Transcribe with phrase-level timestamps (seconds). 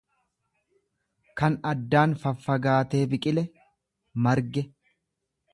[1.41, 3.47] kan addaaan faffagaatee biqile,
[4.29, 4.69] marge.